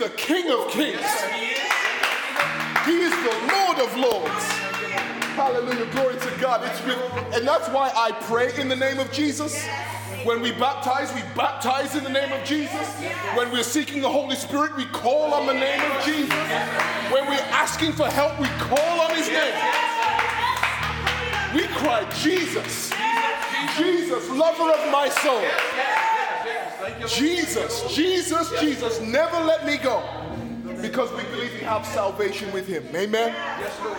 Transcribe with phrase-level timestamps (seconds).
[0.00, 1.04] the King of Kings.
[2.86, 4.44] He is the Lord of Lords.
[5.36, 5.84] Hallelujah.
[5.92, 6.64] Glory to God.
[6.64, 6.98] It's with,
[7.34, 9.62] and that's why I pray in the name of Jesus.
[10.24, 12.88] When we baptize, we baptize in the name of Jesus.
[13.34, 16.32] When we're seeking the Holy Spirit, we call on the name of Jesus.
[17.12, 19.54] When we're asking for help, we call on His name.
[21.54, 22.90] We cry, Jesus,
[23.76, 25.44] Jesus, lover of my soul.
[27.06, 30.02] Jesus, Jesus, Jesus, never let me go
[30.82, 32.84] because we believe we have salvation with him.
[32.94, 33.34] Amen.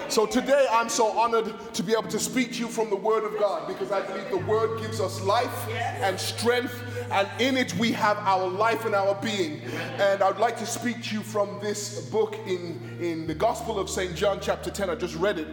[0.10, 3.24] So today I'm so honored to be able to speak to you from the word
[3.24, 6.74] of God because I believe the word gives us life and strength
[7.12, 9.62] and in it we have our life and our being.
[10.00, 13.90] And I'd like to speak to you from this book in in the Gospel of
[13.90, 14.16] St.
[14.16, 14.90] John chapter 10.
[14.90, 15.48] I just read it.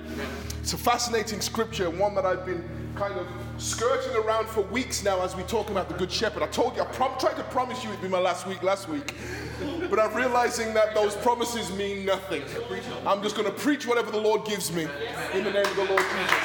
[0.61, 3.27] It's a fascinating scripture, one that I've been kind of
[3.59, 6.43] skirting around for weeks now as we talk about the Good Shepherd.
[6.43, 8.89] I told you, I prom- tried to promise you it'd be my last week last
[8.89, 9.15] week,
[9.91, 12.43] but I'm realizing that those promises mean nothing.
[13.05, 14.87] I'm just going to preach whatever the Lord gives me
[15.35, 16.39] in the name of the Lord Jesus.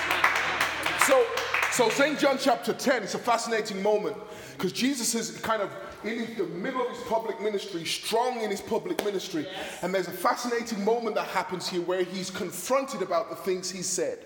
[1.05, 1.25] So,
[1.71, 2.17] so St.
[2.17, 4.17] John chapter 10 is a fascinating moment
[4.57, 5.69] because Jesus is kind of
[6.03, 9.47] in the middle of his public ministry, strong in his public ministry,
[9.81, 13.81] and there's a fascinating moment that happens here where he's confronted about the things he
[13.81, 14.19] said.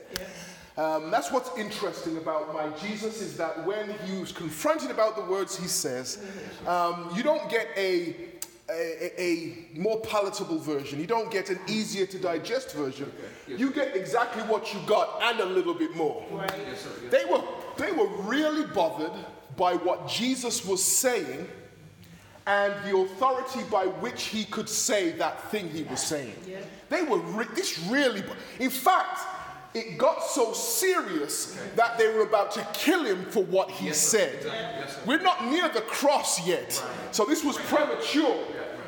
[0.77, 5.23] Um, that's what's interesting about my Jesus is that when he was confronted about the
[5.23, 6.23] words he says,
[6.67, 8.15] um, you don't get a,
[8.69, 10.99] a, a, more palatable version.
[10.99, 13.11] You don't get an easier to digest version.
[13.47, 16.23] You get exactly what you got and a little bit more.
[17.09, 17.41] They were,
[17.77, 19.13] they were really bothered
[19.55, 21.47] by what Jesus was saying
[22.45, 26.35] and the authority by which he could say that thing he was saying.
[26.89, 28.23] They were, re- this really,
[28.59, 29.19] in fact,
[29.77, 33.99] it got so serious that they were about to kill him for what he yes,
[33.99, 34.35] said.
[34.35, 34.51] Exactly.
[34.51, 36.83] Yes, we're not near the cross yet.
[37.11, 38.43] So this was premature,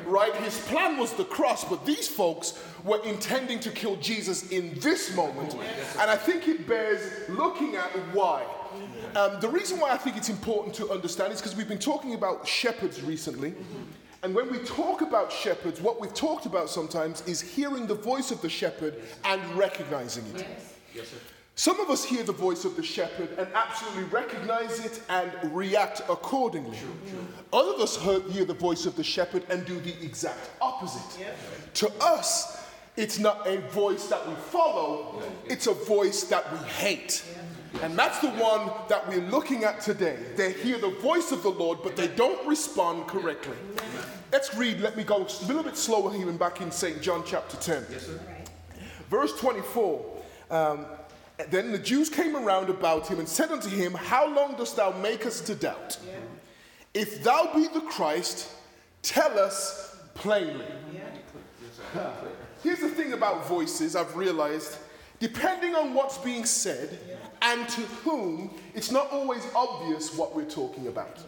[0.06, 0.34] right?
[0.36, 5.14] His plan was the cross, but these folks were intending to kill Jesus in this
[5.14, 5.54] moment.
[5.98, 8.44] And I think it bears looking at why.
[9.16, 12.14] Um, the reason why I think it's important to understand is because we've been talking
[12.14, 13.54] about shepherds recently.
[14.22, 18.30] And when we talk about shepherds, what we've talked about sometimes is hearing the voice
[18.30, 20.46] of the shepherd and recognizing it.
[20.48, 20.69] Yes.
[20.94, 21.16] Yes, sir.
[21.60, 26.00] Some of us hear the voice of the shepherd and absolutely recognize it and react
[26.08, 26.78] accordingly.
[26.78, 27.26] True, true.
[27.52, 27.96] Other of us
[28.32, 31.20] hear the voice of the shepherd and do the exact opposite.
[31.20, 31.32] Yeah.
[31.74, 37.24] To us, it's not a voice that we follow, it's a voice that we hate.
[37.82, 40.16] And that's the one that we're looking at today.
[40.36, 43.56] They hear the voice of the Lord, but they don't respond correctly.
[44.32, 47.02] Let's read, let me go a little bit slower here and back in St.
[47.02, 47.86] John chapter 10.
[47.90, 48.08] Yes,
[49.08, 50.19] Verse 24.
[50.50, 50.86] Um,
[51.48, 54.90] then the Jews came around about him and said unto him, How long dost thou
[54.90, 55.98] make us to doubt?
[56.06, 56.14] Yeah.
[56.92, 58.50] If thou be the Christ,
[59.02, 60.66] tell us plainly.
[60.92, 62.10] Yeah.
[62.62, 64.78] Here's the thing about voices I've realized
[65.18, 67.16] depending on what's being said yeah.
[67.42, 71.18] and to whom, it's not always obvious what we're talking about.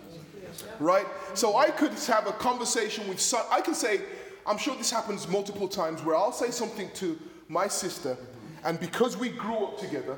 [0.78, 1.06] Right?
[1.34, 4.00] So I could have a conversation with, some, I can say,
[4.46, 7.18] I'm sure this happens multiple times where I'll say something to
[7.48, 8.16] my sister
[8.64, 10.16] and because we grew up together,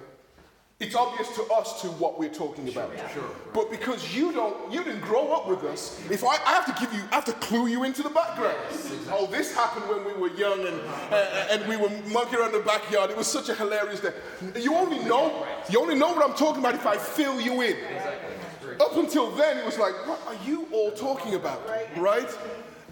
[0.81, 2.91] it's obvious to us to what we're talking about.
[2.99, 6.00] Sure, sure, But because you don't, you didn't grow up with us.
[6.10, 8.56] If I, I have to give you, I have to clue you into the background.
[8.71, 9.12] Yes, exactly.
[9.12, 12.59] Oh, this happened when we were young and uh, and we were monkeying around the
[12.60, 13.10] backyard.
[13.10, 14.12] It was such a hilarious day.
[14.56, 17.76] You only know, you only know what I'm talking about if I fill you in.
[17.76, 18.34] Exactly.
[18.81, 21.62] Up until then, it was like, what are you all talking about,
[21.97, 22.28] right?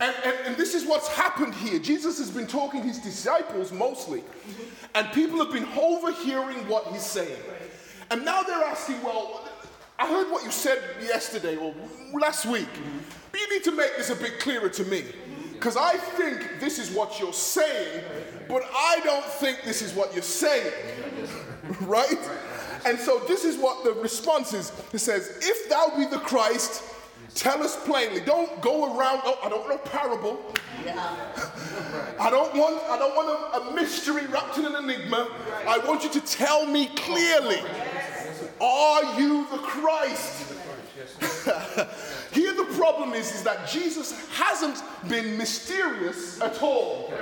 [0.00, 1.78] And, and, and this is what's happened here.
[1.78, 4.22] Jesus has been talking to his disciples mostly.
[4.94, 7.40] And people have been overhearing what he's saying.
[8.10, 9.48] And now they're asking, well,
[9.98, 11.74] I heard what you said yesterday or
[12.12, 12.68] last week,
[13.30, 15.04] but you need to make this a bit clearer to me.
[15.52, 18.02] Because I think this is what you're saying,
[18.48, 20.72] but I don't think this is what you're saying.
[21.82, 22.18] right?
[22.84, 24.72] And so this is what the response is.
[24.92, 26.82] It says, If thou be the Christ,
[27.34, 28.20] tell us plainly.
[28.20, 30.54] Don't go around, oh, I don't know parable.
[32.20, 35.28] I don't want, I don't want a, a mystery wrapped in an enigma.
[35.66, 37.60] I want you to tell me clearly.
[38.60, 40.52] Are you the Christ?
[42.32, 47.12] Here the problem is, is that Jesus hasn't been mysterious at all.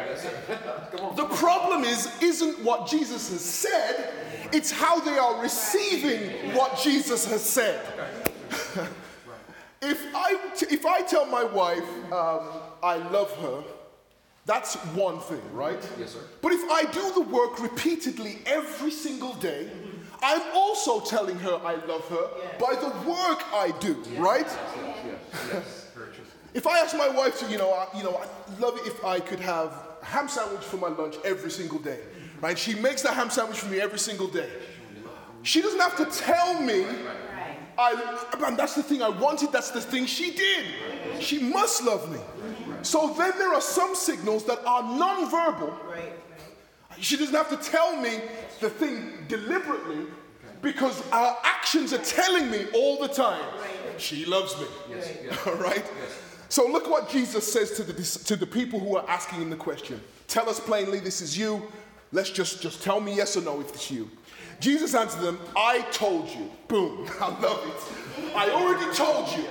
[1.17, 4.13] The problem is, isn't what Jesus has said,
[4.53, 7.81] it's how they are receiving what Jesus has said.
[9.83, 10.39] if, I,
[10.71, 12.49] if I tell my wife, um,
[12.83, 13.63] I love her,
[14.47, 15.81] that's one thing, right?
[15.99, 16.21] Yes, sir.
[16.43, 19.71] But if I do the work repeatedly every single day,
[20.23, 22.29] I'm also telling her I love her
[22.59, 24.47] by the work I do, right?
[24.47, 25.87] Yes, yes, yes.
[26.53, 29.05] If I ask my wife to, you know, I, you know, I'd love it if
[29.05, 29.73] I could have
[30.03, 32.01] a ham sandwich for my lunch every single day,
[32.41, 32.59] right?
[32.59, 34.51] She makes that ham sandwich for me every single day.
[35.43, 36.85] She doesn't have to tell me.
[37.81, 39.53] I, and that's the thing I wanted.
[39.53, 40.67] That's the thing she did.
[41.21, 42.19] She must love me.
[42.83, 45.75] So then there are some signals that are non-verbal.
[47.01, 48.21] She doesn't have to tell me
[48.61, 50.07] the thing deliberately
[50.61, 53.43] because our actions are telling me all the time
[53.97, 54.67] she loves me.
[55.47, 55.85] All right?
[56.49, 57.93] So look what Jesus says to the,
[58.25, 60.01] to the people who are asking him the question.
[60.27, 61.63] Tell us plainly this is you.
[62.13, 64.11] Let's just, just tell me yes or no if it's you.
[64.61, 66.51] Jesus answered them, I told you.
[66.69, 67.09] Boom.
[67.21, 68.35] I love it.
[68.37, 69.45] I already told you.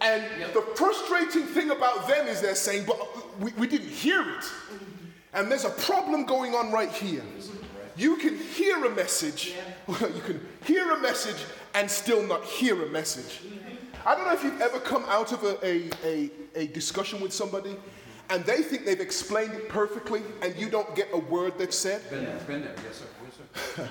[0.00, 4.44] And the frustrating thing about them is they're saying, but we, we didn't hear it.
[5.32, 7.22] And there's a problem going on right here.
[7.96, 9.54] You can hear a message,
[9.88, 9.94] you
[10.24, 11.44] can hear a message
[11.74, 13.40] and still not hear a message.
[14.04, 17.32] I don't know if you've ever come out of a, a, a, a discussion with
[17.32, 17.76] somebody
[18.32, 22.08] and they think they've explained it perfectly and you don't get a word they've said.
[22.08, 23.88] Been there, been there, yes sir, yes sir.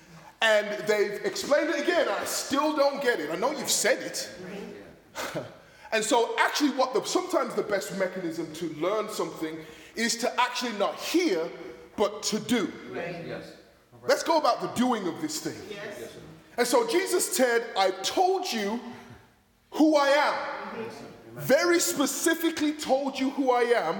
[0.42, 3.30] and they've explained it again, I still don't get it.
[3.30, 4.30] I know you've said it.
[5.92, 9.58] and so, actually, what the, sometimes the best mechanism to learn something
[9.94, 11.46] is to actually not hear,
[11.96, 12.72] but to do.
[12.94, 13.52] Yes, yes.
[14.08, 15.60] Let's go about the doing of this thing.
[15.70, 16.08] Yes, sir.
[16.56, 18.80] And so Jesus said, I told you
[19.72, 20.86] who I am.
[21.34, 23.96] Very specifically told you who I am.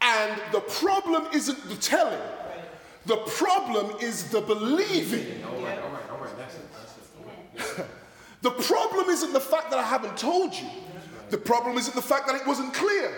[0.00, 2.20] And the problem isn't the telling,
[3.06, 5.44] the problem is the believing.
[5.44, 7.02] All right, all right, all right, that's it, that's it.
[7.18, 7.36] All right.
[7.56, 7.86] Yes, sir.
[8.42, 10.68] The problem isn't the fact that I haven't told you.
[11.30, 13.12] The problem isn't the fact that it wasn't clear.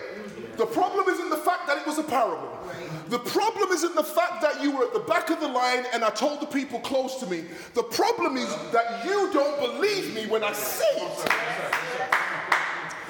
[0.57, 2.57] The problem isn't the fact that it was a parable.
[3.09, 6.03] The problem isn't the fact that you were at the back of the line and
[6.03, 7.43] I told the people close to me.
[7.73, 11.31] The problem is that you don't believe me when I say it.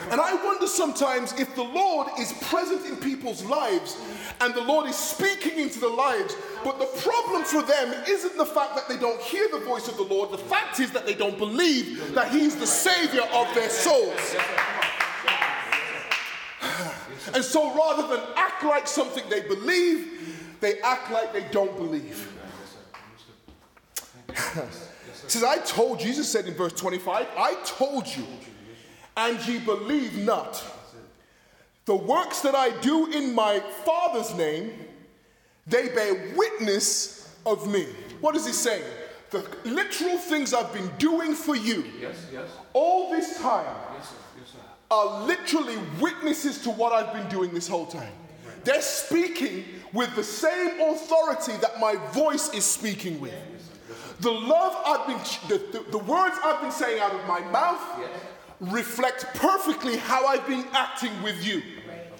[0.09, 3.97] And I wonder sometimes if the Lord is present in people's lives
[4.41, 8.45] and the Lord is speaking into their lives, but the problem for them isn't the
[8.45, 10.31] fact that they don't hear the voice of the Lord.
[10.31, 14.35] The fact is that they don't believe that He's the Savior of their souls.
[17.33, 22.27] And so rather than act like something they believe, they act like they don't believe.
[25.31, 28.25] says, I told, Jesus said in verse 25, I told you,
[29.17, 30.63] and ye believe not.
[31.85, 34.71] The works that I do in my Father's name,
[35.67, 37.87] they bear witness of me.
[38.21, 38.83] What is he saying?
[39.31, 43.65] The literal things I've been doing for you Yes, yes, all this time
[43.95, 44.57] yes, sir, yes, sir.
[44.91, 48.11] are literally witnesses to what I've been doing this whole time.
[48.65, 49.63] They're speaking
[49.93, 53.33] with the same authority that my voice is speaking with.
[54.19, 55.17] The love I've been,
[55.49, 57.81] the, the, the words I've been saying out of my mouth
[58.61, 61.61] reflect perfectly how I've been acting with you.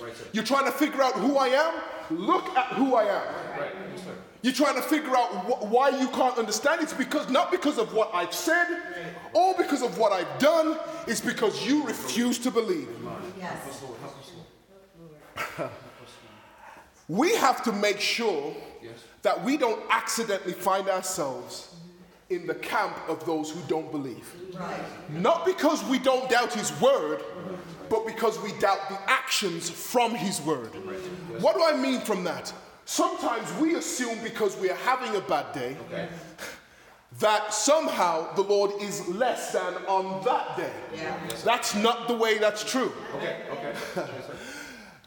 [0.01, 0.13] Right.
[0.33, 1.73] You're trying to figure out who I am?
[2.17, 3.59] Look at who I am.
[3.59, 4.05] Right, yes.
[4.41, 6.81] You're trying to figure out wh- why you can't understand.
[6.81, 8.67] It's because not because of what I've said
[9.33, 10.77] or because of what I've done.
[11.07, 12.89] It's because you refuse to believe.
[13.03, 13.21] Lord.
[17.07, 18.55] We have to make sure
[19.23, 21.70] that we don't accidentally find ourselves
[22.31, 24.33] in the camp of those who don't believe.
[25.09, 27.21] Not because we don't doubt his word,
[27.89, 30.69] but because we doubt the actions from his word.
[31.39, 32.53] What do I mean from that?
[32.85, 36.07] Sometimes we assume because we are having a bad day Okay.
[37.19, 40.73] that somehow the Lord is less than on that day.
[41.43, 42.91] That's not the way that's true.
[43.17, 43.73] Okay, okay.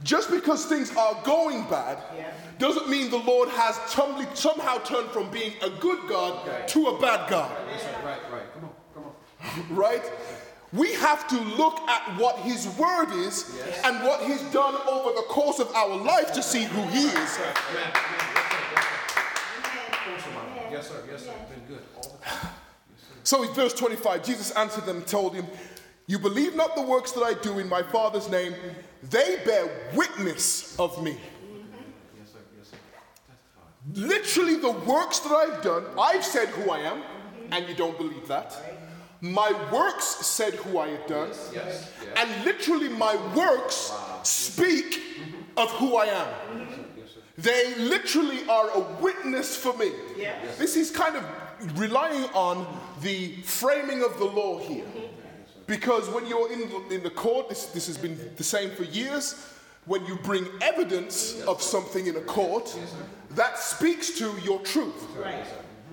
[0.04, 0.10] Yes.
[0.10, 1.98] Just because things are going bad
[2.58, 7.00] doesn't mean the Lord has tumbly, somehow turned from being a good God to a
[7.00, 7.88] bad God, Yes, sir.
[8.04, 8.52] Right, right.
[8.54, 9.76] Come on, come on.
[9.76, 10.02] right?
[10.72, 13.48] We have to look at what His Word is
[13.84, 17.38] and what He's done over the course of our life to see who He is.
[20.70, 21.32] Yes, sir, yes, sir.
[21.48, 22.50] Been good all the time.
[23.22, 25.46] So in verse 25, Jesus answered them and told him,
[26.06, 28.54] You believe not the works that I do in my Father's name,
[29.02, 31.12] they bear witness of me.
[31.12, 32.76] Yes, sir, yes, sir.
[33.94, 37.02] Literally, the works that I've done, I've said who I am,
[37.52, 38.54] and you don't believe that.
[39.22, 41.90] My works said who I had done, Yes, yes.
[42.16, 43.92] and literally, my works
[44.22, 45.00] speak
[45.56, 46.28] of who I am.
[47.38, 49.92] They literally are a witness for me.
[50.58, 51.24] This is kind of
[51.78, 52.66] relying on
[53.00, 54.84] the framing of the law here.
[55.66, 58.84] Because when you're in the, in the court, this, this has been the same for
[58.84, 59.50] years.
[59.86, 62.74] When you bring evidence of something in a court,
[63.30, 65.06] that speaks to your truth.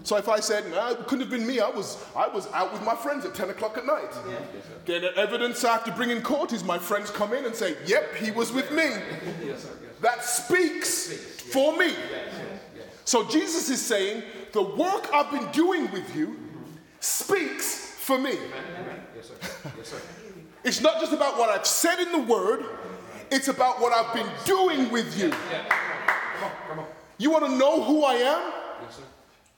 [0.03, 2.73] So if I said, nah, it couldn't have been me, I was, I was out
[2.73, 4.11] with my friends at 10 o'clock at night.
[4.85, 7.55] Then the evidence I have to bring in court is my friends come in and
[7.55, 8.89] say, yep, he was with me.
[10.01, 11.93] That speaks for me.
[13.05, 14.23] So Jesus is saying,
[14.53, 16.39] the work I've been doing with you
[16.99, 18.37] speaks for me.
[19.15, 19.33] Yes, sir.
[19.77, 19.97] Yes, sir.
[20.65, 22.65] It's not just about what I've said in the word,
[23.31, 25.29] it's about what I've been doing with you.
[25.29, 26.85] Come on, come on.
[27.17, 28.51] You want to know who I am?
[28.83, 29.03] Yes, sir.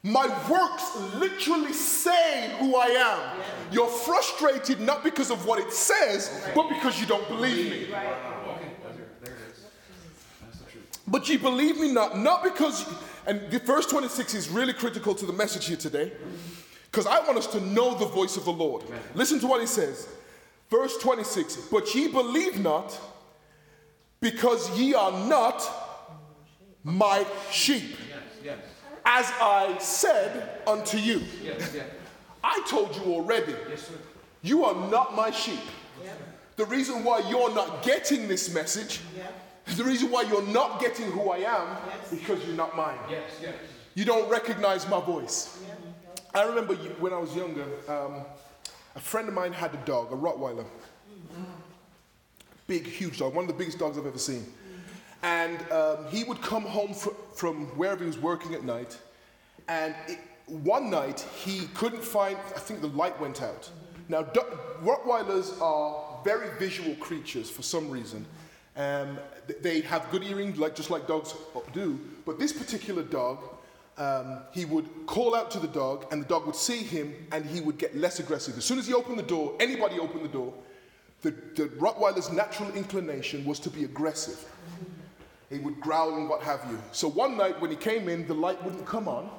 [0.03, 3.41] My works literally say who I am.
[3.71, 7.83] You're frustrated not because of what it says, but because you don't believe me.
[7.85, 9.65] Okay, there, there it is.
[10.43, 10.99] That's the truth.
[11.07, 12.85] But you believe me not, not because,
[13.25, 16.11] and the verse 26 is really critical to the message here today,
[16.93, 18.83] because I want us to know the voice of the Lord.
[19.15, 20.07] Listen to what he says.
[20.69, 22.97] Verse 26 But ye believe not,
[24.19, 25.67] because ye are not
[26.83, 28.57] my sheep, Yes, yes,
[29.05, 31.21] as I said unto you.
[31.43, 31.87] yes, yes.
[32.43, 33.93] I told you already, Yes, sir.
[34.43, 35.59] you are not my sheep.
[36.57, 38.99] The reason why you're not getting this message,
[39.75, 41.77] the reason why you're not getting who I am,
[42.11, 42.99] because you're not mine.
[43.09, 43.55] Yes, yes.
[43.95, 45.62] You don't recognize my voice.
[46.33, 48.21] I remember when I was younger, um,
[48.95, 50.65] a friend of mine had a dog, a Rottweiler.
[52.65, 54.45] Big, huge dog, one of the biggest dogs I've ever seen.
[55.21, 58.97] And um, he would come home fr- from wherever he was working at night.
[59.67, 63.69] And it, one night he couldn't find, I think the light went out.
[64.09, 64.41] Now, do-
[64.81, 68.25] Rottweilers are very visual creatures for some reason.
[68.75, 69.19] Um,
[69.61, 71.35] they have good hearing, like, just like dogs
[71.73, 71.99] do.
[72.25, 73.43] But this particular dog,
[73.97, 77.45] um, he would call out to the dog, and the dog would see him, and
[77.45, 78.57] he would get less aggressive.
[78.57, 80.53] As soon as he opened the door, anybody opened the door,
[81.21, 84.43] the, the Rottweiler's natural inclination was to be aggressive.
[85.49, 86.79] He would growl and what have you.
[86.91, 89.29] So one night when he came in, the light wouldn't come on,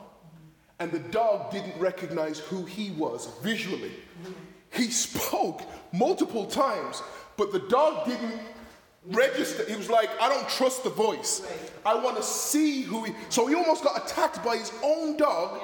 [0.78, 3.92] and the dog didn't recognize who he was visually.
[4.72, 7.02] He spoke multiple times,
[7.36, 8.40] but the dog didn't
[9.06, 9.64] register.
[9.66, 11.46] He was like, I don't trust the voice.
[11.84, 13.12] I want to see who he.
[13.28, 15.60] So he almost got attacked by his own dog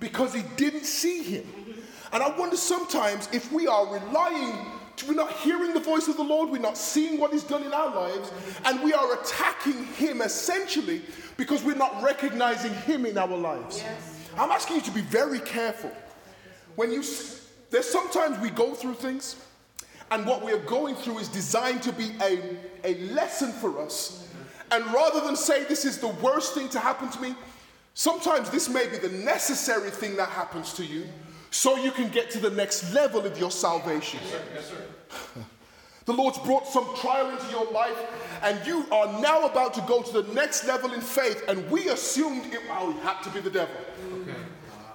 [0.00, 1.46] because he didn't see him.
[2.12, 4.56] And I wonder sometimes if we are relying,
[5.06, 7.72] we're not hearing the voice of the Lord, we're not seeing what He's done in
[7.72, 8.32] our lives,
[8.64, 11.02] and we are attacking Him essentially
[11.36, 13.84] because we're not recognizing Him in our lives.
[14.38, 15.92] I'm asking you to be very careful.
[16.76, 17.02] When you,
[17.70, 19.36] there's sometimes we go through things,
[20.10, 24.28] and what we are going through is designed to be a, a lesson for us.
[24.70, 27.34] And rather than say this is the worst thing to happen to me,
[27.94, 31.06] sometimes this may be the necessary thing that happens to you
[31.50, 34.20] so you can get to the next level of your salvation.
[34.54, 35.42] Yes, sir.
[36.06, 37.98] The Lord's brought some trial into your life,
[38.42, 41.42] and you are now about to go to the next level in faith.
[41.48, 43.74] And we assumed it, well, it had to be the devil.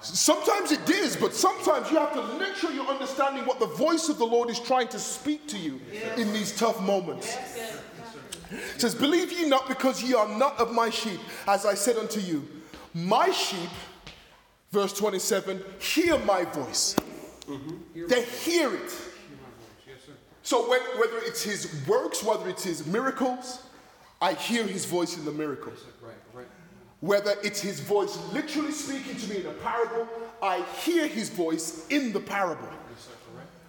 [0.01, 4.09] Sometimes it is, but sometimes you have to make sure you're understanding what the voice
[4.09, 5.79] of the Lord is trying to speak to you
[6.17, 7.37] in these tough moments.
[8.51, 11.97] It says, Believe ye not because ye are not of my sheep, as I said
[11.97, 12.47] unto you.
[12.93, 13.69] My sheep,
[14.71, 16.95] verse 27, hear my voice.
[17.47, 18.07] Mm-hmm.
[18.07, 18.91] They hear it.
[20.43, 23.61] So when, whether it's his works, whether it's his miracles,
[24.19, 25.83] I hear his voice in the miracles.
[27.01, 30.07] Whether it's his voice literally speaking to me in a parable,
[30.41, 32.69] I hear his voice in the parable.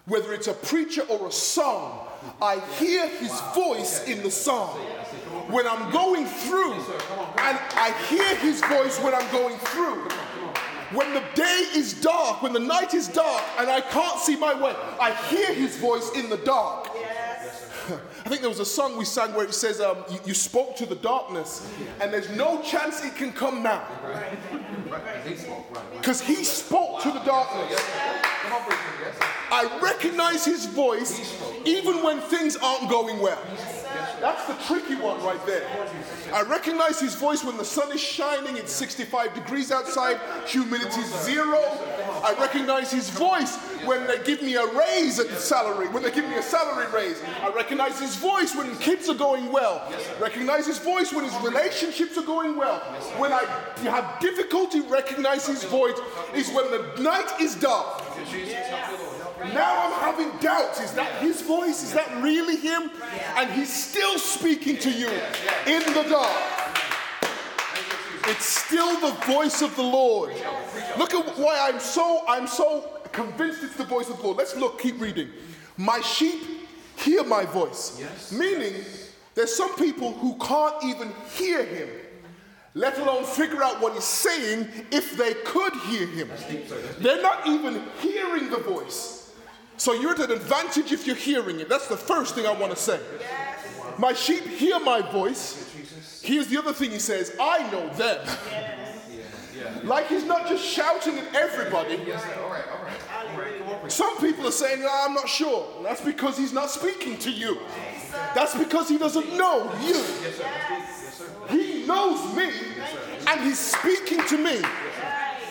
[0.04, 2.08] Whether it's a preacher or a song,
[2.42, 4.78] I hear his voice in the song.
[5.48, 10.08] When I'm going through, and I hear his voice when I'm going through.
[10.92, 14.52] When the day is dark, when the night is dark, and I can't see my
[14.60, 16.90] way, I hear his voice in the dark.
[18.24, 20.76] I think there was a song we sang where it says, um, you, you spoke
[20.76, 21.68] to the darkness,
[22.00, 23.86] and there's no chance it can come now.
[25.96, 27.80] Because he spoke to the darkness.
[29.50, 33.38] I recognize his voice even when things aren't going well.
[34.22, 35.66] That's the tricky one right there.
[36.32, 41.58] I recognize his voice when the sun is shining, it's 65 degrees outside, humidity's zero.
[42.22, 46.12] I recognize his voice when they give me a raise at the salary, when they
[46.12, 47.20] give me a salary raise.
[47.42, 49.92] I recognize his voice when kids are going well.
[50.20, 52.78] Recognize his voice when his relationships are going well.
[53.18, 53.44] When I
[53.82, 55.98] have difficulty recognizing his voice
[56.32, 58.04] is when the night is dark.
[59.44, 59.54] Jesus, help the Lord.
[59.54, 60.80] Help your Now I'm having doubts.
[60.80, 61.82] Is that his voice?
[61.82, 62.90] Is that really him?
[63.36, 65.08] And he's still speaking to you
[65.66, 66.42] in the dark.
[68.24, 70.32] It's still the voice of the Lord.
[70.98, 74.38] Look at why I'm so I'm so convinced it's the voice of the Lord.
[74.38, 75.28] Let's look, keep reading.
[75.76, 76.42] My sheep
[76.96, 77.98] hear my voice.
[78.00, 78.32] Yes.
[78.32, 78.74] Meaning
[79.34, 81.88] there's some people who can't even hear him.
[82.74, 86.30] let alone figure out what he's saying if they could hear him.
[87.00, 89.21] They're not even hearing the voice.
[89.82, 91.68] So you're at an advantage if you're hearing it.
[91.68, 93.00] That's the first thing I want to say.
[93.98, 95.74] My sheep hear my voice.
[96.22, 98.24] Here's the other thing he says I know them.
[99.82, 101.98] Like he's not just shouting at everybody.
[103.88, 105.66] Some people are saying, "No, I'm not sure.
[105.82, 107.58] That's because he's not speaking to you.
[108.36, 110.00] That's because he doesn't know you.
[111.48, 112.50] He knows me
[113.26, 114.62] and he's speaking to me.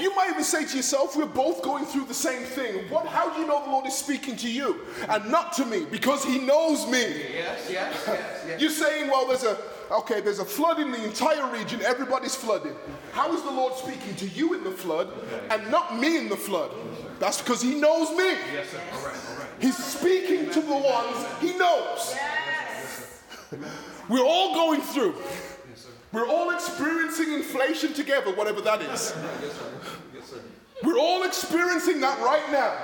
[0.01, 2.89] You might even say to yourself, we're both going through the same thing.
[2.89, 5.85] What, how do you know the Lord is speaking to you and not to me?
[5.85, 7.01] Because he knows me.
[7.01, 8.61] Yes, yes, yes, yes.
[8.61, 9.57] You're saying, well, there's a,
[9.91, 12.75] okay, there's a flood in the entire region, everybody's flooded.
[13.11, 15.07] How is the Lord speaking to you in the flood
[15.51, 16.71] and not me in the flood?
[17.19, 18.31] That's because he knows me.
[18.53, 18.81] Yes, sir.
[18.93, 19.47] All right, all right.
[19.59, 22.15] He's speaking to the ones he knows.
[22.15, 23.21] Yes.
[24.09, 25.15] We're all going through.
[26.11, 28.89] We're all experiencing inflation together, whatever that is.
[28.89, 29.71] Yes, sir.
[30.13, 30.41] Yes, sir.
[30.83, 32.75] We're all experiencing that right now.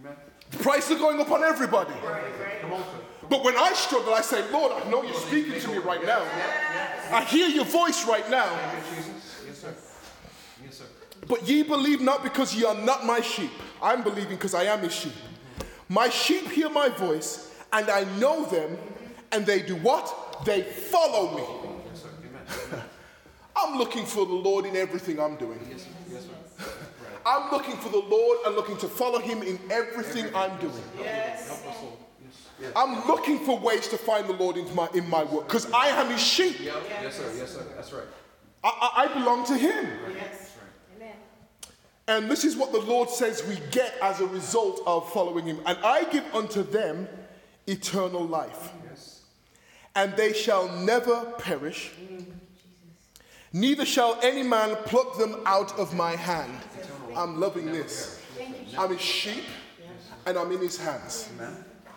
[0.00, 0.16] Amen.
[0.50, 1.94] The prices are going up on everybody.
[3.30, 6.22] But when I struggle, I say, Lord, I know you're speaking to me right now.
[7.10, 8.46] I hear your voice right now.
[8.94, 9.44] Jesus.
[9.46, 9.74] Yes, sir.
[10.62, 10.84] Yes, sir.
[11.26, 13.52] But ye believe not because ye are not my sheep.
[13.82, 15.12] I'm believing because I am his sheep.
[15.88, 18.76] My sheep hear my voice, and I know them,
[19.30, 20.44] and they do what?
[20.44, 21.71] They follow me.
[22.52, 22.76] Yes, sir.
[22.76, 22.84] Amen.
[23.56, 25.58] I'm looking for the Lord in everything I'm doing.
[25.70, 25.88] Yes, sir.
[26.10, 26.22] Yes,
[26.58, 26.70] sir.
[27.26, 30.72] I'm looking for the Lord and looking to follow him in everything I'm doing.
[30.96, 31.06] Help
[31.66, 31.94] us, Lord.
[32.60, 32.72] Yes.
[32.76, 35.88] I'm looking for ways to find the Lord in my, in my work because I
[35.88, 36.60] am his sheep.
[36.60, 36.74] Yep.
[37.02, 37.32] Yes, sir.
[37.36, 37.64] Yes, sir.
[37.74, 38.04] That's right.
[38.64, 39.88] I, I, I belong to him.
[40.14, 40.52] That's
[41.00, 41.14] right.
[42.08, 45.60] And this is what the Lord says we get as a result of following him.
[45.66, 47.08] And I give unto them
[47.66, 49.20] eternal life, Yes.
[49.94, 51.92] and they shall never perish,
[53.52, 56.58] neither shall any man pluck them out of my hand.
[57.16, 58.20] I'm loving this.
[58.78, 59.44] I'm his sheep,
[60.26, 61.28] and I'm in his hands.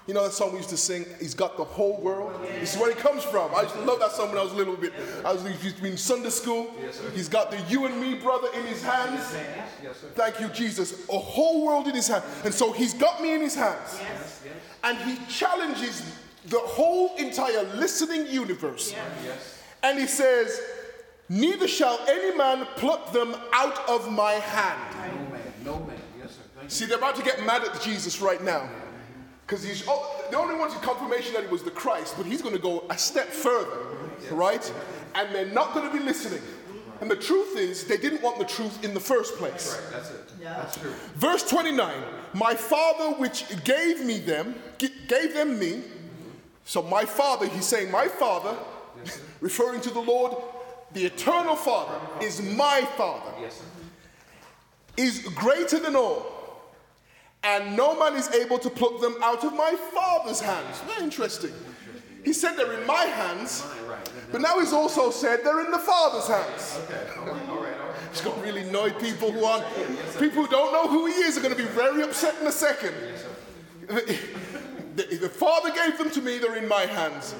[0.07, 2.39] You know that song we used to sing, He's got the whole world?
[2.59, 3.55] This is where it comes from.
[3.55, 4.93] I used to love that song when I was a little bit,
[5.23, 6.71] I was used to be in Sunday school.
[7.15, 9.35] He's got the you and me brother in his hands.
[10.13, 11.09] Thank you, Jesus.
[11.09, 12.23] A whole world in his hands.
[12.43, 13.99] And so he's got me in his hands.
[14.83, 16.03] And he challenges
[16.45, 18.93] the whole entire listening universe.
[19.81, 20.61] And he says,
[21.27, 25.13] Neither shall any man pluck them out of my hand.
[25.15, 25.41] No man.
[25.63, 25.97] No man.
[26.19, 26.41] Yes, sir.
[26.53, 26.69] Thank you.
[26.69, 28.69] See, they're about to get mad at Jesus right now.
[29.45, 32.55] Because he's oh, they only wanted confirmation that he was the Christ, but he's going
[32.55, 33.77] to go a step further,
[34.31, 34.71] right?
[35.13, 36.41] And they're not going to be listening.
[37.01, 39.77] And the truth is, they didn't want the truth in the first place.
[39.77, 39.91] Right.
[39.91, 40.31] That's it.
[40.41, 40.53] Yeah.
[40.53, 40.93] That's true.
[41.15, 41.93] Verse 29
[42.33, 45.83] My Father, which gave me them, gave them me.
[46.63, 48.57] So, my Father, he's saying, My Father,
[49.41, 50.35] referring to the Lord,
[50.95, 53.61] the eternal Father, is my Father, Yes,
[54.97, 56.25] is greater than all.
[57.43, 60.79] And no man is able to pluck them out of my Father's hands.
[60.87, 61.51] Very interesting.
[62.23, 63.67] He said they're in my hands,
[64.31, 66.79] but now he's also said they're in the Father's hands.
[68.09, 69.65] It's going to really annoy people who aren't,
[70.17, 72.51] people who don't know who he is are going to be very upset in a
[72.51, 72.95] second.
[74.95, 77.35] The, the Father gave them to me, they're in my hands.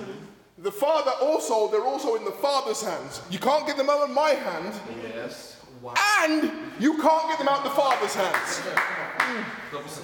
[0.57, 3.21] The Father also, they're also in the Father's hands.
[3.29, 4.73] You can't get them out of my hand,
[5.13, 5.57] Yes.
[5.81, 5.93] Wow.
[6.21, 8.59] and you can't get them out of the Father's hands.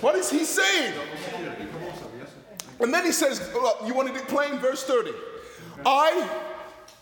[0.02, 0.94] What is he saying?
[0.94, 1.18] Come on,
[1.98, 2.06] sir.
[2.20, 2.84] Yes, sir.
[2.84, 5.12] And then he says, look, you wanted it plain, verse 30.
[5.86, 6.30] I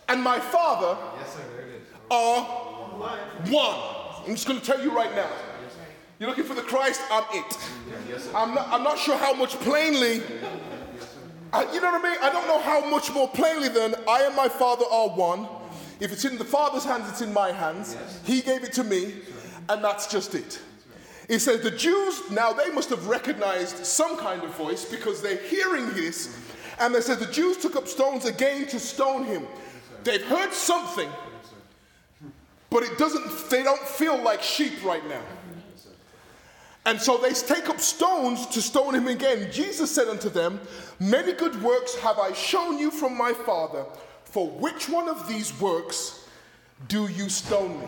[0.10, 1.40] and my Father Yes, sir.
[1.56, 1.88] There it is.
[2.12, 2.44] are
[3.50, 4.26] one.
[4.28, 5.30] I'm just going to tell you right now.
[6.20, 7.58] You're looking for the Christ, I'm it.
[8.36, 10.22] I'm not, I'm not sure how much plainly,
[11.52, 12.18] I- you know what I mean?
[12.22, 15.48] I don't know how much more plainly than I and my Father are one.
[16.00, 17.96] If it's in the Father's hands, it's in my hands.
[18.24, 19.16] He gave it to me,
[19.68, 20.60] and that's just it.
[21.28, 25.38] It says the Jews, now they must have recognized some kind of voice because they're
[25.38, 26.36] hearing this.
[26.80, 29.46] And they said the Jews took up stones again to stone him.
[30.04, 31.10] They've heard something,
[32.70, 35.22] but it doesn't, they don't feel like sheep right now.
[36.90, 39.52] And so they take up stones to stone him again.
[39.52, 40.60] Jesus said unto them,
[41.00, 43.86] Many good works have I shown you from my Father.
[44.24, 46.28] For which one of these works
[46.88, 47.86] do you stone me?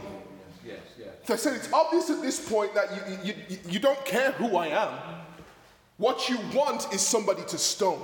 [0.64, 1.08] Yes, yes.
[1.24, 2.92] So I said, It's obvious at this point that
[3.26, 4.92] you, you, you, don't care who I am.
[5.98, 8.02] What you want is somebody to stone.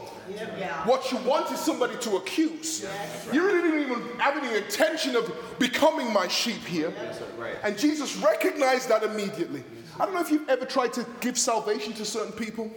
[0.86, 2.88] What you want is somebody to accuse.
[3.32, 6.92] You really didn't even have any intention of becoming my sheep here.
[7.38, 7.56] right.
[7.64, 9.64] And Jesus recognized that immediately.
[10.00, 12.72] I don't know if you've ever tried to give salvation to certain people.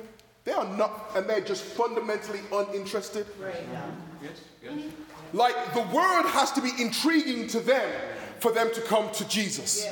[0.45, 3.27] They are not, and they're just fundamentally uninterested.
[4.23, 4.93] Yes, yes.
[5.33, 7.91] Like the word has to be intriguing to them
[8.39, 9.87] for them to come to Jesus.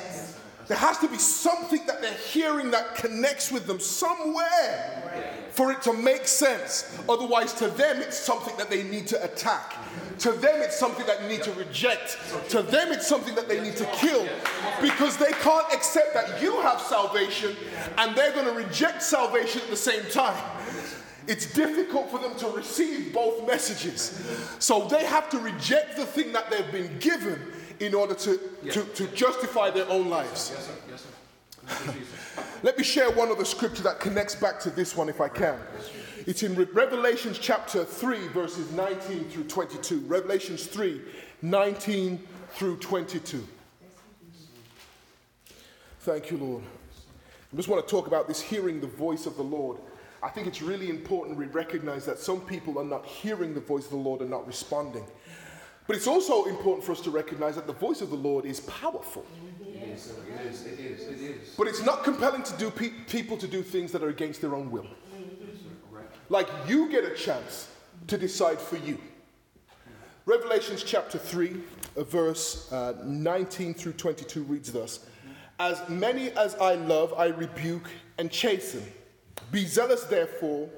[0.68, 5.80] There has to be something that they're hearing that connects with them somewhere for it
[5.82, 6.96] to make sense.
[7.08, 9.74] Otherwise, to them, it's something that they need to attack.
[10.18, 12.18] To them, it's something that they need to reject.
[12.50, 14.28] To them, it's something that they need to kill
[14.82, 17.56] because they can't accept that you have salvation
[17.96, 20.36] and they're going to reject salvation at the same time.
[21.28, 24.22] It's difficult for them to receive both messages.
[24.58, 27.40] So they have to reject the thing that they've been given
[27.80, 28.38] in order to,
[28.70, 30.52] to, to justify their own lives.
[30.54, 30.72] Yes, sir.
[30.90, 31.94] Yes, sir.
[32.62, 35.58] Let me share one other scripture that connects back to this one if I can.
[36.26, 40.00] It's in Re- Revelations chapter 3, verses 19 through 22.
[40.00, 41.00] Revelations 3,
[41.42, 43.46] 19 through 22.
[46.00, 46.62] Thank you, Lord.
[47.52, 49.78] I just want to talk about this hearing the voice of the Lord.
[50.22, 53.84] I think it's really important we recognize that some people are not hearing the voice
[53.84, 55.04] of the Lord and not responding.
[55.88, 58.60] But it's also important for us to recognize that the voice of the Lord is
[58.60, 59.24] powerful.
[59.74, 61.54] Is, it is, it is, it is.
[61.56, 64.54] But it's not compelling to do pe- people to do things that are against their
[64.54, 64.86] own will.
[66.28, 67.68] Like you get a chance
[68.06, 68.98] to decide for you.
[70.26, 71.56] Revelations chapter 3,
[71.96, 75.06] uh, verse uh, 19 through 22 reads thus
[75.58, 78.82] As many as I love, I rebuke and chasten.
[79.50, 80.68] Be zealous, therefore,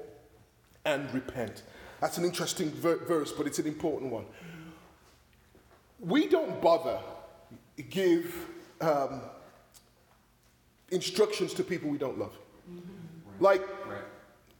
[0.85, 1.63] and repent.
[1.99, 4.23] That's an interesting ver- verse, but it's an important one.
[6.01, 6.99] We don't bother
[7.89, 8.47] give
[8.81, 9.21] um,
[10.89, 12.33] instructions to people we don't love.
[13.39, 14.01] Like, Right.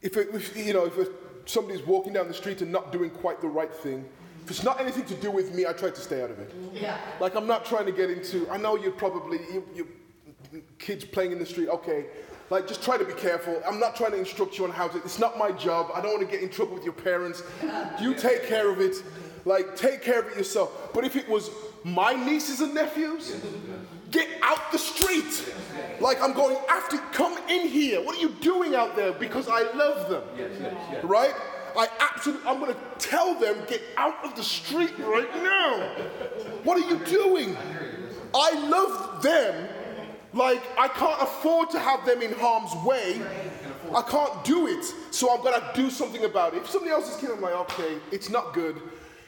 [0.00, 1.10] if, it, if you know, if it,
[1.44, 4.04] somebody's walking down the street and not doing quite the right thing,
[4.44, 6.52] if it's not anything to do with me, I try to stay out of it.
[6.72, 6.98] Yeah.
[7.20, 8.48] Like I'm not trying to get into.
[8.50, 9.88] I know you're probably you, you
[10.78, 11.68] kids playing in the street.
[11.68, 12.06] Okay,
[12.50, 13.62] like just try to be careful.
[13.64, 14.98] I'm not trying to instruct you on how to.
[14.98, 15.92] It's not my job.
[15.94, 17.44] I don't want to get in trouble with your parents.
[18.00, 18.96] You take care of it.
[19.44, 20.90] Like take care of it yourself.
[20.94, 21.50] But if it was
[21.84, 23.40] my nieces and nephews,
[24.10, 25.52] get out the street.
[26.00, 26.98] Like I'm going after.
[27.12, 28.02] Come in here.
[28.02, 29.12] What are you doing out there?
[29.12, 30.22] Because I love them.
[31.02, 31.34] Right?
[31.76, 35.88] I absolutely, I'm going to tell them, get out of the street right now.
[36.64, 37.56] What are you doing?
[38.34, 39.68] I love them
[40.34, 43.20] like I can't afford to have them in harm's way.
[43.94, 46.58] I can't do it, so I'm gonna do something about it.
[46.58, 48.80] If somebody else is kid, I'm like, okay, it's not good.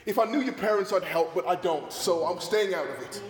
[0.06, 3.02] If I knew your parents, I'd help, but I don't, so I'm staying out of
[3.02, 3.22] it.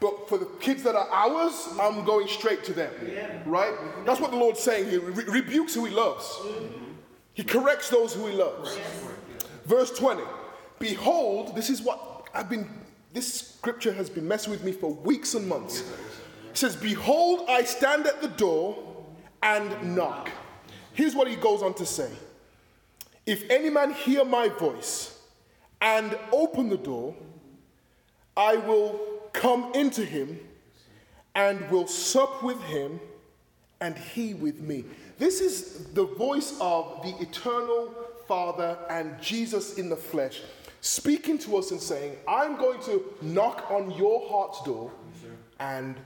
[0.00, 2.92] But for the kids that are ours, I'm going straight to them.
[3.44, 3.74] Right?
[4.04, 5.00] That's what the Lord's saying here.
[5.00, 6.38] Re- rebukes who He loves.
[7.36, 8.78] He corrects those who he loves.
[9.66, 10.22] Verse 20
[10.78, 12.66] Behold, this is what I've been,
[13.12, 15.80] this scripture has been messing with me for weeks and months.
[16.50, 19.06] It says, Behold, I stand at the door
[19.42, 20.30] and knock.
[20.94, 22.10] Here's what he goes on to say
[23.26, 25.15] If any man hear my voice
[25.80, 27.14] and open the door,
[28.36, 29.00] I will
[29.32, 30.38] come into him
[31.34, 33.00] and will sup with him
[33.80, 34.84] and he with me.
[35.18, 37.94] This is the voice of the eternal
[38.26, 40.42] Father and Jesus in the flesh
[40.80, 44.90] speaking to us and saying, I'm going to knock on your heart's door
[45.58, 45.96] and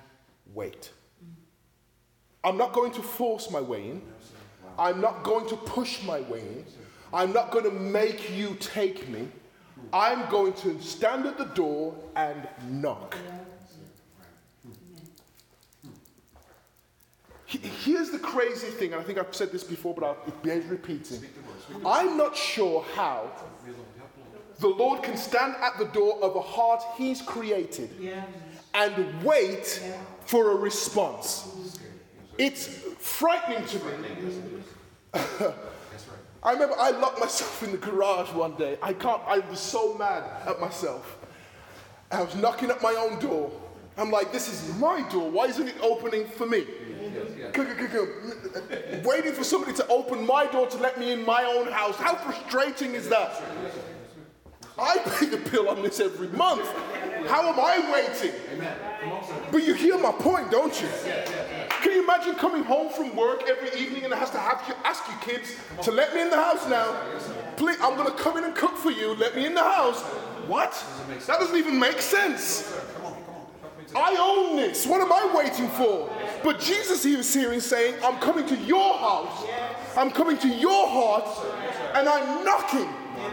[0.55, 0.91] wait.
[2.43, 4.03] I'm not going to force my way in.
[4.79, 6.65] I'm not going to push my way in.
[7.13, 9.29] I'm not going to make you take me.
[9.93, 13.17] I'm going to stand at the door and knock.
[17.47, 20.65] Here's the crazy thing, and I think I've said this before, but I'll, it bears
[20.67, 21.21] repeating.
[21.85, 23.31] I'm not sure how
[24.61, 27.91] the Lord can stand at the door of a heart He's created
[28.75, 29.83] and wait
[30.27, 31.79] for a response.
[32.39, 32.67] It's
[32.99, 35.53] frightening to me.
[36.43, 38.79] I remember I locked myself in the garage one day.
[38.83, 41.19] I can't, I was so mad at myself.
[42.11, 43.53] I was knocking at my own door.
[43.97, 45.31] I'm like, this is my door.
[45.31, 46.67] Why isn't it opening for me?
[49.05, 51.97] Waiting for somebody to open my door to let me in my own house.
[51.97, 53.43] How frustrating is that?
[54.79, 56.67] I pay the bill on this every month.
[57.29, 58.33] How am I waiting?
[59.53, 60.89] But you hear my point, don't you?
[62.01, 65.15] You imagine coming home from work every evening and have to have you ask you
[65.21, 66.99] kids to let me in the house now?
[67.59, 69.15] Please, I'm gonna come in and cook for you.
[69.17, 70.01] Let me in the house.
[70.47, 70.73] What?
[71.27, 72.75] That doesn't even make sense.
[73.95, 74.87] I own this.
[74.87, 76.11] What am I waiting for?
[76.43, 79.45] But Jesus he was here and saying, I'm coming to your house.
[79.95, 81.29] I'm coming to your heart
[81.97, 82.89] and I'm knocking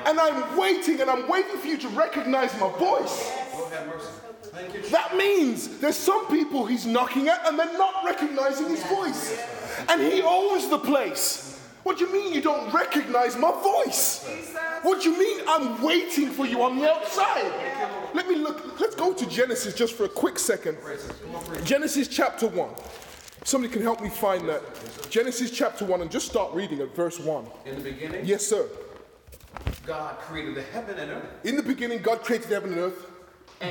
[0.06, 3.32] and I'm waiting and I'm waiting for you to recognize my voice.
[3.54, 4.08] Lord have mercy.
[4.42, 4.47] Thank you.
[4.92, 9.40] That means there's some people he's knocking at and they're not recognizing his voice.
[9.90, 11.44] And he owns the place.
[11.84, 14.28] What do you mean you don't recognize my voice?
[14.82, 17.50] What do you mean I'm waiting for you on the outside?
[18.14, 18.80] Let me look.
[18.80, 20.78] Let's go to Genesis just for a quick second.
[21.64, 22.70] Genesis chapter 1.
[23.46, 24.62] Somebody can help me find that.
[25.10, 27.46] Genesis chapter 1 and just start reading at verse 1.
[27.66, 28.68] In the beginning, Yes, sir.
[29.86, 31.46] God created the heaven and earth.
[31.46, 33.10] In the beginning, God created heaven and earth.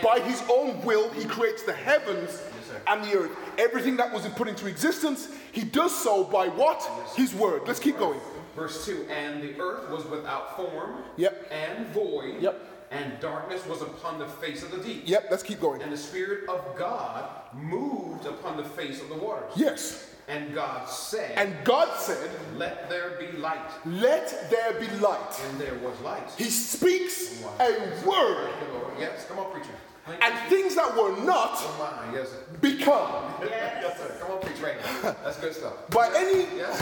[0.02, 2.42] By his own will, he creates the heavens
[2.86, 3.30] and the earth.
[3.58, 6.82] Everything that was put into existence, he does so by what?
[7.16, 7.62] His word.
[7.66, 8.20] Let's keep going.
[8.56, 11.52] Verse 2 And the earth was without form Yep.
[11.52, 12.60] and void, Yep.
[12.90, 15.02] and darkness was upon the face of the deep.
[15.06, 15.82] Yep, let's keep going.
[15.82, 19.52] And the Spirit of God moved upon the face of the waters.
[19.56, 20.10] Yes.
[20.28, 23.70] And God said, And God said, Let there be light.
[23.84, 25.40] Let there be light.
[25.48, 26.28] And there was light.
[26.36, 27.70] He speaks a
[28.04, 28.50] word.
[28.98, 29.70] Yes, come on, preacher.
[30.06, 32.28] Thank and things that were not Oh, yes,
[32.60, 33.24] become.
[33.42, 34.16] Yes, sir.
[34.20, 35.16] Come on, preach right now.
[35.24, 35.88] That's good stuff.
[35.90, 36.80] By any, Yes.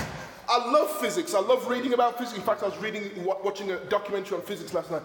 [0.49, 1.35] I love physics.
[1.35, 2.37] I love reading about physics.
[2.39, 5.03] In fact, I was reading, watching a documentary on physics last night.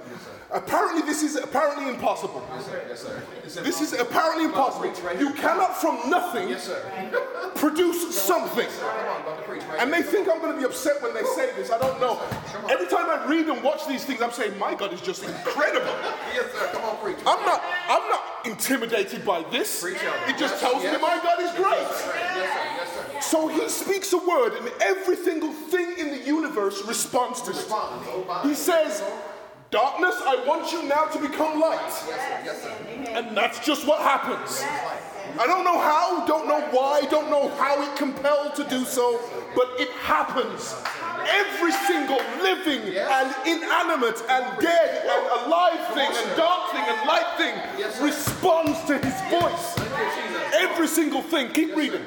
[0.51, 2.45] Apparently, this is apparently impossible.
[2.53, 2.65] Yes,
[3.01, 3.21] sir.
[3.43, 3.61] Yes, sir.
[3.63, 4.89] This is apparently impossible.
[5.05, 7.51] right You cannot, from nothing, Yes, sir.
[7.55, 8.67] produce something.
[8.69, 8.81] Sir,
[9.25, 11.51] Come on, preach right And they think I'm going to be upset when they say
[11.55, 11.71] this.
[11.71, 12.19] I don't know.
[12.69, 15.87] Every time I read and watch these things, I'm saying, my God is just incredible.
[16.33, 16.69] Yes, sir.
[16.73, 17.17] Come on, preach.
[17.25, 19.81] I'm not, I'm not intimidated by this.
[19.81, 19.97] Preach,
[20.27, 21.87] It just Yes, tells me my God is great.
[23.29, 28.41] So he speaks a word, and every single thing in the universe responds to it.
[28.41, 29.03] He says,
[29.69, 31.77] Darkness, I want you now to become light.
[31.85, 32.41] Yes, sir.
[32.43, 33.11] Yes, sir.
[33.11, 34.63] And that's just what happens.
[35.39, 39.19] I don't know how, don't know why, don't know how it compelled to do so,
[39.55, 40.73] but it happens.
[41.29, 47.37] Every single living and inanimate and dead and alive thing and dark thing and light
[47.37, 49.75] thing responds to his voice.
[49.75, 50.53] Thank you, Jesus.
[50.55, 51.51] Every single thing.
[51.51, 52.01] Keep reading.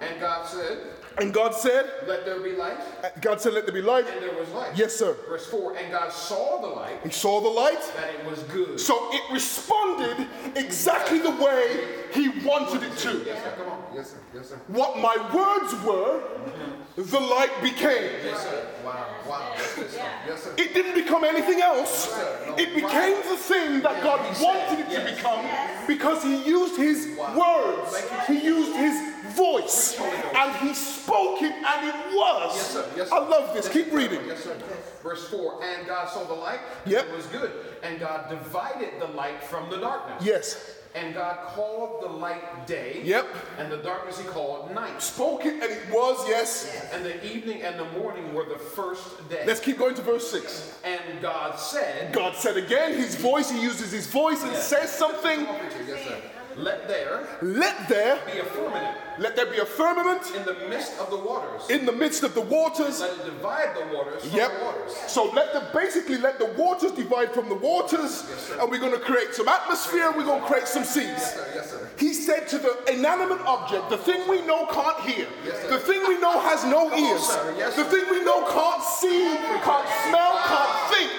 [0.00, 0.78] And God said,
[1.18, 2.78] And God said, Let there be light.
[3.02, 4.06] Uh, God said, let there be light.
[4.06, 4.76] And there was light.
[4.76, 5.16] Yes, sir.
[5.28, 8.78] Verse 4 And God saw the light, He saw the light, that it was good.
[8.78, 13.24] so it responded exactly the way he wanted it to.
[13.24, 13.54] Yes, sir.
[13.56, 13.82] Come on.
[13.94, 14.16] Yes, sir.
[14.34, 14.60] Yes, sir.
[14.68, 17.02] What my words were, mm-hmm.
[17.10, 18.10] the light became.
[18.24, 18.66] Yes, sir.
[18.84, 19.06] Wow.
[19.28, 19.52] Wow.
[19.56, 20.08] That's good stuff.
[20.26, 20.54] Yes, sir.
[20.58, 22.14] It didn't become anything else.
[22.58, 25.46] It became the thing that God wanted it to become
[25.86, 28.02] because he used his words.
[28.26, 29.98] He used his voice.
[30.34, 32.60] And he spoke it and it Yes, was.
[32.60, 32.84] sir.
[32.96, 33.14] Yes, sir.
[33.14, 33.68] I love this.
[33.68, 34.20] Keep reading.
[34.26, 34.56] Yes, sir.
[35.02, 37.06] Verse 4 And God saw the light, Yep.
[37.08, 37.52] it was good.
[37.82, 40.22] And God divided the light from the darkness.
[40.24, 40.72] Yes.
[40.94, 43.02] And God called the light day.
[43.04, 43.26] Yep.
[43.58, 45.02] And the darkness he called night.
[45.02, 46.88] Spoke it and it was, yes.
[46.90, 49.44] And the evening and the morning were the first day.
[49.46, 50.78] Let's keep going to verse 6.
[50.84, 55.44] and God said, God said again, his voice, he uses his voice and says something.
[55.44, 55.84] Come on, preacher.
[55.86, 56.16] Yes, sir.
[56.56, 60.92] Let there Let there, be a firmament let there be a firmament in the midst
[60.98, 61.70] of the waters.
[61.70, 63.00] in the midst of the waters.
[63.00, 64.58] Let it divide the waters from Yep.
[64.58, 64.92] the waters.
[65.08, 68.24] So let the basically let the waters divide from the waters,
[68.60, 70.12] and we're going to create some atmosphere.
[70.14, 71.04] We're going to create some seas.
[71.06, 71.46] Yes, sir.
[71.54, 71.88] Yes, sir.
[71.98, 75.26] He said to the inanimate object, the thing we know can't hear,
[75.70, 77.54] the thing we know has no ears, sir.
[77.56, 81.15] Yes, the thing we know can't see, can't smell, can't think.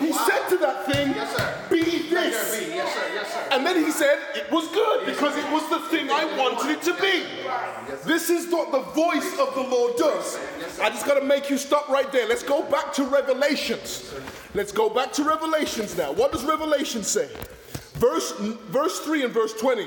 [0.00, 0.26] He Wow.
[0.28, 1.54] said to that thing, Yes, sir.
[1.70, 2.74] "Be this." be.
[2.74, 3.00] Yes, sir.
[3.14, 3.40] Yes, sir.
[3.50, 6.82] And then he said, It was good because it was the thing I wanted it
[6.82, 7.24] to be.
[8.04, 10.38] This is what the voice of the Lord does.
[10.80, 12.26] I just got to make you stop right there.
[12.26, 14.12] Let's go back to Revelations.
[14.54, 16.12] Let's go back to Revelations now.
[16.12, 17.28] What does Revelation say?
[17.94, 18.32] Verse,
[18.70, 19.86] verse 3 and verse 20.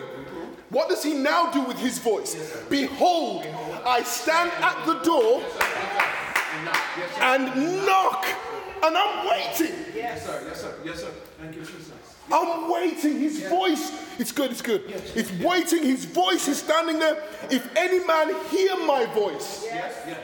[0.70, 2.36] What does he now do with his voice?
[2.70, 3.46] Behold,
[3.86, 5.42] I stand at the door
[7.22, 8.26] and knock,
[8.84, 9.76] and I'm waiting.
[9.96, 10.44] Yes, sir.
[10.46, 10.74] Yes, sir.
[10.84, 11.12] Yes, sir.
[11.40, 11.92] Thank you, Jesus.
[12.32, 13.20] I'm waiting.
[13.20, 14.84] His voice, it's good, it's good.
[15.16, 15.84] It's waiting.
[15.84, 17.22] His voice is standing there.
[17.50, 19.66] If any man hear my voice,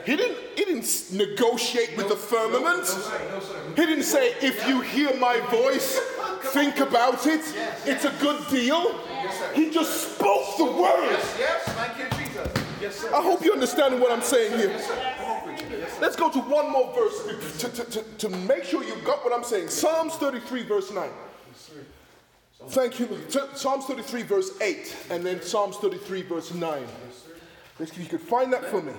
[0.05, 2.77] he didn't, he didn't negotiate with the firmament.
[2.77, 3.21] No, sir.
[3.29, 3.55] No, sir.
[3.75, 5.99] He didn't say, if you hear my voice,
[6.53, 7.41] think about it.
[7.85, 8.99] It's a good deal.
[9.53, 11.11] He just spoke the words.
[11.11, 11.63] Yes, yes.
[11.75, 12.47] Thank you, Jesus.
[12.79, 13.13] Yes, sir.
[13.13, 14.79] I hope you're understanding what I'm saying here.
[15.57, 15.65] Yes, sir.
[15.65, 15.77] Come on, preacher.
[15.79, 16.01] Yes, sir.
[16.01, 19.33] Let's go to one more verse to, to, to, to make sure you got what
[19.33, 19.69] I'm saying.
[19.69, 21.09] Psalms 33, verse 9.
[22.69, 23.07] Thank you.
[23.53, 26.83] Psalms 33, verse 8, and then Psalms 33, verse 9.
[27.79, 28.93] If you could find that for me.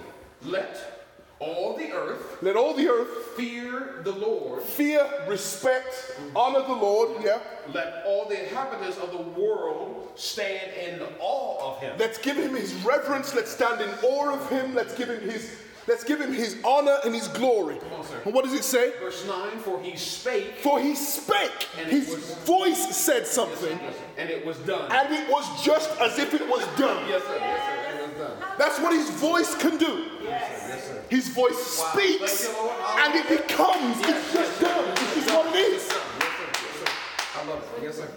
[0.45, 0.99] Let
[1.41, 4.63] all the earth Let all the earth fear the Lord.
[4.63, 7.23] fear, respect, honor the Lord.
[7.25, 7.41] Yeah.
[7.75, 11.97] Let all the inhabitants of the world stand in awe of him.
[11.99, 13.35] Let's give him his reverence.
[13.35, 14.75] Let's stand in awe of him.
[14.75, 15.57] Let's give him his
[15.89, 17.77] let's give him his honor and his glory.
[17.93, 18.07] on.
[18.25, 18.93] And what does it say?
[19.01, 23.79] Verse 9 For he spake, For he spake, And his was- voice said something,
[24.17, 24.91] and it was done.
[24.93, 27.09] and it was just as if it was done.
[27.09, 27.37] Yes, sir.
[27.41, 27.99] Yes, sir.
[28.05, 28.49] It was done.
[28.59, 30.05] That's what his voice can do.
[30.23, 31.03] Yes, sir.
[31.09, 33.01] His voice speaks Thank you, Lord.
[33.01, 34.95] and it becomes, it's just done.
[34.95, 35.93] This is what it
[37.35, 37.83] I love it.
[37.83, 38.09] Yes, sir.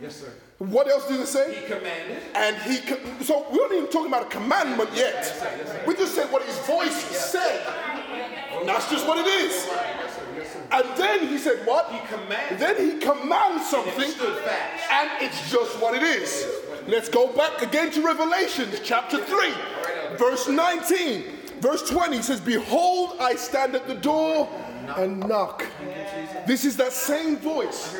[0.00, 0.32] Yes, sir.
[0.58, 1.54] What else did it say?
[1.54, 2.22] He commanded.
[2.34, 5.84] And he, co- so we're not even talking about a commandment yet.
[5.86, 7.62] We just said what his voice said.
[8.64, 9.68] That's just what it is.
[10.72, 11.92] And then he said what?
[11.92, 12.58] He commanded.
[12.58, 14.12] Then he commands something,
[14.90, 16.46] and it's just what it is.
[16.86, 19.52] Let's go back again to Revelations chapter 3,
[20.16, 21.24] verse 19.
[21.60, 24.48] Verse 20 says, Behold, I stand at the door
[24.96, 25.66] and knock.
[26.46, 27.94] This is that same voice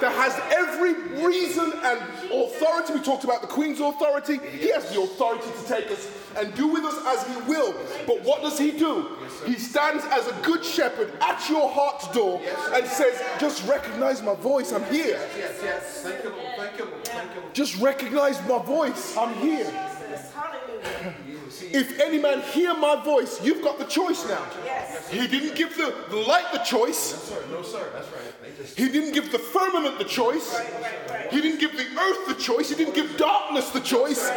[0.00, 2.00] that has every reason and
[2.32, 2.94] authority.
[2.94, 4.38] We talked about the Queen's authority.
[4.38, 7.74] He has the authority to take us and do with us as He will.
[8.06, 9.16] But what does He do?
[9.46, 12.40] He stands as a good shepherd at your heart's door
[12.72, 14.72] and says, Just recognize my voice.
[14.72, 15.18] I'm here.
[15.36, 16.02] Yes, yes.
[16.02, 16.56] Thank you, Lord.
[16.56, 17.04] Thank you, Lord.
[17.04, 19.16] Thank you, Just recognize my voice.
[19.16, 19.70] I'm here.
[21.50, 21.92] Jesus, hallelujah.
[21.92, 24.46] If any man hear my voice, you've got the choice now.
[24.64, 25.08] Yes.
[25.10, 27.12] He didn't give the, the light the choice.
[27.12, 27.90] No, Sir, no, sir.
[27.92, 28.42] That's right.
[28.42, 28.78] They just.
[28.78, 30.58] He didn't give the firmament the choice.
[31.30, 32.70] He didn't give the earth the choice.
[32.70, 34.30] He didn't give darkness the choice.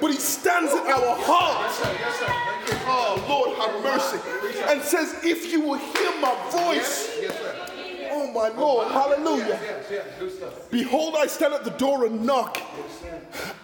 [0.00, 1.70] But he stands at our heart.
[1.82, 2.48] Yes, sir.
[2.90, 4.18] Oh, Lord, have mercy.
[4.68, 7.47] And says, If you will hear my voice, Yes, sir.
[8.28, 9.58] Oh, my Lord, hallelujah.
[9.62, 10.06] Yes, yes.
[10.18, 10.70] Good stuff.
[10.70, 12.60] Behold, I stand at the door and knock.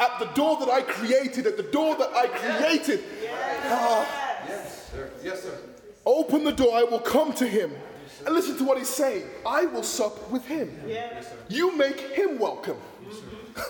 [0.01, 3.05] At the door that I created, at the door that I created.
[3.65, 4.07] Ah.
[4.49, 5.11] Yes, sir.
[5.23, 5.59] Yes, sir.
[6.07, 7.73] Open the door, I will come to him.
[8.27, 9.27] And listen to what he's saying.
[9.47, 10.71] I will sup with him.
[11.49, 12.79] You make him welcome.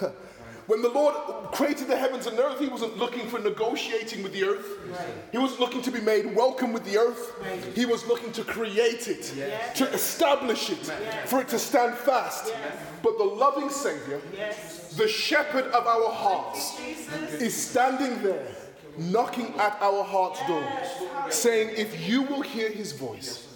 [0.66, 1.14] when the Lord
[1.52, 4.66] created the heavens and earth, he wasn't looking for negotiating with the earth.
[5.30, 7.32] He wasn't looking to be made welcome with the earth.
[7.74, 9.34] He was looking to create it,
[9.76, 10.78] to establish it,
[11.26, 12.54] for it to stand fast.
[13.02, 14.20] But the loving Savior,
[14.96, 16.80] the shepherd of our hearts,
[17.34, 18.46] is standing there,
[18.96, 20.66] knocking at our heart's door,
[21.28, 23.46] saying, If you will hear his voice,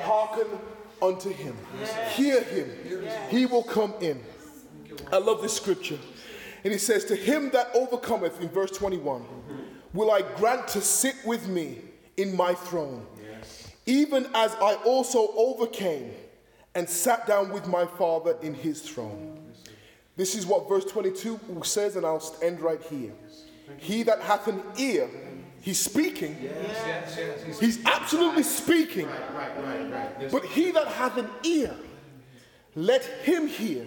[0.00, 0.46] hearken
[1.00, 1.56] unto him,
[2.14, 2.68] hear him,
[3.30, 4.20] he will come in.
[5.12, 5.98] I love this scripture.
[6.64, 9.24] And he says, To him that overcometh, in verse 21,
[9.92, 11.78] will I grant to sit with me
[12.16, 13.06] in my throne,
[13.86, 16.12] even as I also overcame
[16.74, 19.38] and sat down with my Father in his throne.
[20.16, 23.12] This is what verse 22 says, and I'll end right here.
[23.78, 25.08] He that hath an ear,
[25.60, 26.36] he's speaking.
[26.42, 27.58] Yes, yes.
[27.58, 29.08] He's absolutely speaking.
[30.30, 31.74] But he that hath an ear,
[32.74, 33.86] let him hear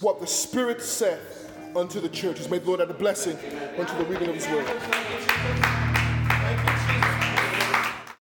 [0.00, 1.39] what the Spirit saith
[1.76, 2.48] unto the churches.
[2.48, 3.36] May the Lord add a blessing
[3.78, 5.89] unto the reading of his word.